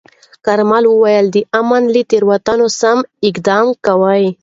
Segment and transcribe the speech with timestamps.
[0.45, 4.25] کارمل وویل، د امین له تیروتنو سم اقدام کوي.